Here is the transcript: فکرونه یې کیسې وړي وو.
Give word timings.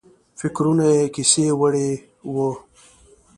فکرونه 0.39 0.85
یې 0.95 1.03
کیسې 1.15 1.45
وړي 1.59 1.89
وو. 2.33 2.49